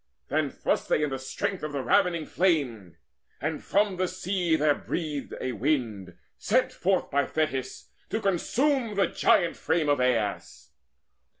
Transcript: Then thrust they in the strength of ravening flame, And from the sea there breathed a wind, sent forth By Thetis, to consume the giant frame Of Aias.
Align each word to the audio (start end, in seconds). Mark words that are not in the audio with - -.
Then 0.29 0.49
thrust 0.49 0.89
they 0.89 1.03
in 1.03 1.11
the 1.11 1.19
strength 1.19 1.61
of 1.61 1.75
ravening 1.75 2.25
flame, 2.25 2.97
And 3.39 3.63
from 3.63 3.97
the 3.97 4.07
sea 4.07 4.55
there 4.55 4.73
breathed 4.73 5.35
a 5.39 5.51
wind, 5.51 6.17
sent 6.39 6.73
forth 6.73 7.11
By 7.11 7.27
Thetis, 7.27 7.91
to 8.09 8.19
consume 8.19 8.95
the 8.95 9.05
giant 9.05 9.57
frame 9.57 9.89
Of 9.89 9.99
Aias. 10.01 10.71